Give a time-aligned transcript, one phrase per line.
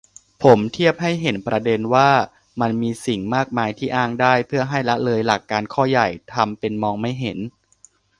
[0.43, 2.09] ผมเทียบให้เห็นประเด็นว่า
[2.61, 7.37] มันมีสิ่งมากมายที่อ้างได้ เพื่อให้ละเลยหลักการข้อใหญ่ ทำเป็นมองไม่เห็น